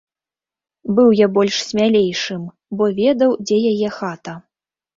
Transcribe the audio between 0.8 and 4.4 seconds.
Быў я больш смялейшым, бо ведаў, дзе яе хата.